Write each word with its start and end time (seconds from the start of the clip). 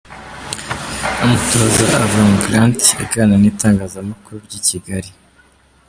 Umutoza 1.23 1.83
Avram 2.05 2.31
Grant 2.43 2.79
aganira 3.03 3.37
n'itangazamakuru 3.39 4.35
ry'i 4.45 4.61
Kigali. 4.67 5.11